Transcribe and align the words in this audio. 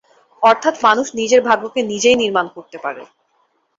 অর্থাৎ 0.43 0.75
মানুষ 0.85 1.07
নিজের 1.19 1.41
ভাগ্যকে 1.47 1.79
নিজেই 1.91 2.17
নির্মাণ 2.21 2.45
করতে 2.55 2.77
পারে। 2.83 3.03